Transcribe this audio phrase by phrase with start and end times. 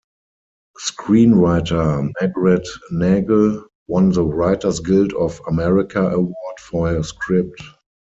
[0.79, 7.61] Screenwriter Margaret Nagle won the Writers Guild of America Award for her script.